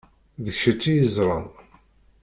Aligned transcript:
D 0.43 0.45
kečč 0.59 0.83
i 0.91 0.93
yeẓṛan. 0.97 1.45